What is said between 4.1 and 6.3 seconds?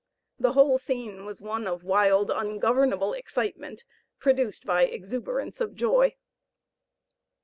produced by exuberance of joy.